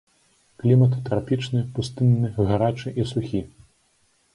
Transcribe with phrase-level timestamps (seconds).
[0.63, 3.49] Клімат трапічны, пустынны, гарачы і сухі.